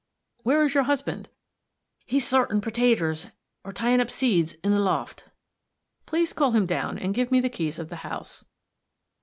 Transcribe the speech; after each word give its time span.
"Where 0.41 0.63
is 0.63 0.73
your 0.73 0.85
husband?" 0.85 1.29
"He's 2.07 2.25
sortin' 2.25 2.59
pertaters, 2.59 3.29
or 3.63 3.71
tyin' 3.71 4.01
up 4.01 4.09
seeds, 4.09 4.53
in 4.63 4.71
the 4.71 4.79
loft." 4.79 5.25
"Please 6.07 6.33
call 6.33 6.53
him 6.53 6.65
down, 6.65 6.97
and 6.97 7.13
give 7.13 7.29
me 7.29 7.39
the 7.39 7.49
keys 7.49 7.77
of 7.77 7.89
the 7.89 7.97
house." 7.97 8.43